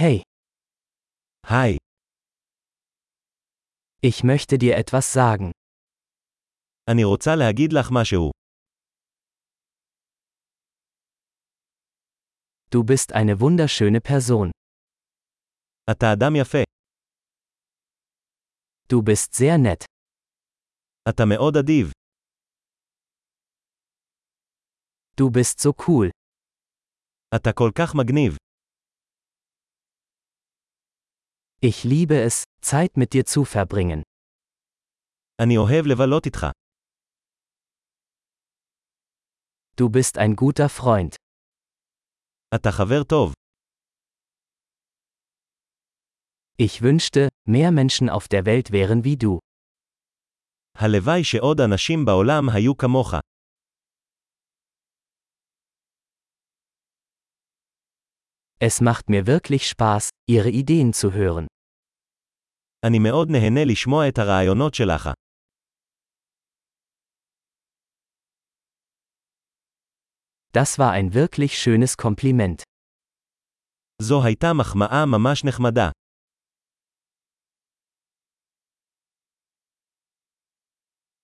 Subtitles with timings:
[0.00, 0.21] Hey,
[1.47, 1.77] היי,
[4.01, 5.51] ich möchte dir etwas sagen.
[6.89, 8.31] אני רוצה להגיד לך משהו.
[12.71, 14.49] Du bist eine wunderschöne Person.
[15.91, 16.63] אתה אדם יפה.
[18.89, 19.85] Du bist sehr nett.
[21.09, 21.91] אתה מאוד אדיב.
[25.21, 26.09] Du bist so cool.
[27.35, 28.35] אתה כל כך מגניב.
[31.60, 34.02] Ich liebe es, Zeit mit dir zu verbringen.
[35.42, 36.46] אני אוהב לבלות איתך.
[39.76, 41.16] Du bist ein guter Freund.
[42.54, 43.32] אתה חבר טוב.
[46.58, 49.38] Ich wünschte, mehr Menschen auf der Welt wären wie du.
[50.78, 53.14] הלוואי שעוד אנשים בעולם היו כמוך.
[58.58, 61.46] Es macht mir wirklich Spaß, ihre Ideen zu hören.
[62.86, 65.10] אני מאוד נהנה לשמוע את הרעיונות שלך.
[70.52, 72.62] Das war ein wirklich schönes Kompliment.
[74.02, 75.90] זו הייתה מחמאה ממש נחמדה.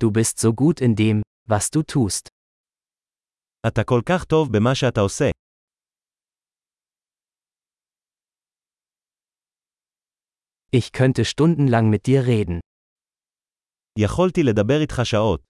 [0.00, 2.28] Du bist so gut in dem, was du tust.
[3.66, 5.30] אתה כל כך טוב במה שאתה עושה.
[10.70, 12.60] Ich könnte stundenlang mit dir reden.
[13.98, 15.40] יכולתי לדבר איתך שעות.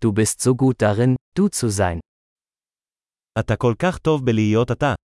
[0.00, 2.00] Du bist so gut darin, du zu sein.
[3.40, 4.94] אתה כל כך טוב בלהיות אתה.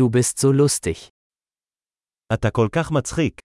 [0.00, 1.10] Du bist so lustig.
[2.34, 3.40] אתה כל כך מצחיק.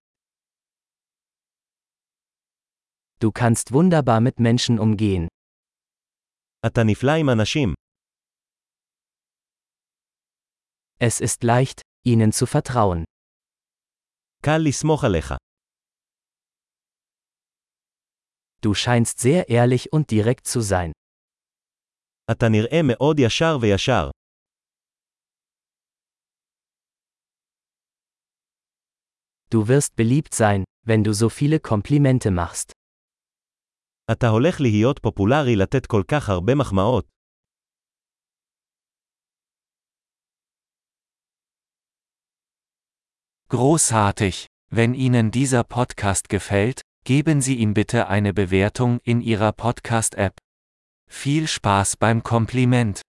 [3.24, 5.28] Du kannst wunderbar mit Menschen umgehen.
[6.66, 7.74] אתה נפלא עם אנשים.
[11.00, 13.04] Es ist leicht, ihnen zu vertrauen.
[14.44, 15.34] קל לסמוך עליך.
[18.62, 20.92] Du scheinst sehr ehrlich und direkt zu sein.
[22.31, 24.09] אתה נראה מאוד ישר וישר.
[29.53, 32.72] Du wirst beliebt sein, wenn du so viele Komplimente machst.
[34.12, 37.06] אתה הולך להיות פופולרי לתת כל כך הרבה מחמאות.
[43.49, 44.49] Großartig!
[44.71, 50.37] Wenn Ihnen dieser Podcast gefällt, geben Sie ihm bitte eine Bewertung in Ihrer Podcast-App.
[51.09, 53.03] Viel Spaß beim Kompliment!